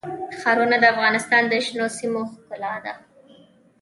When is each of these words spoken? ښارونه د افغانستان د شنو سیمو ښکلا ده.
ښارونه 0.39 0.75
د 0.79 0.85
افغانستان 0.93 1.43
د 1.47 1.53
شنو 1.65 1.87
سیمو 1.97 2.21
ښکلا 2.33 2.73
ده. 2.85 2.93